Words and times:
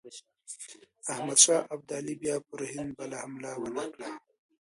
احمدشاه 1.11 1.61
ابدالي 1.75 2.13
بیا 2.21 2.35
پر 2.47 2.59
هند 2.71 2.89
بله 2.99 3.15
حمله 3.23 3.51
ونه 3.61 3.85
کړه. 3.93 4.09